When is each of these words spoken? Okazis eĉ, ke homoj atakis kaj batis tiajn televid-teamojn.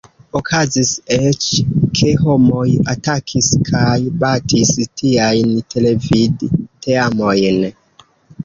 Okazis 0.37 0.91
eĉ, 1.17 1.43
ke 1.99 2.09
homoj 2.21 2.65
atakis 2.95 3.51
kaj 3.69 3.93
batis 4.25 4.73
tiajn 5.03 5.55
televid-teamojn. 5.75 7.63